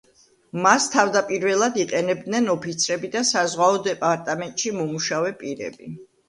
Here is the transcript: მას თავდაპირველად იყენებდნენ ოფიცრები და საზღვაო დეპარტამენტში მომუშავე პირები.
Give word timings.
მას 0.61 0.85
თავდაპირველად 0.93 1.77
იყენებდნენ 1.83 2.47
ოფიცრები 2.53 3.11
და 3.17 3.23
საზღვაო 3.33 3.77
დეპარტამენტში 3.89 4.75
მომუშავე 4.79 5.37
პირები. 5.45 5.93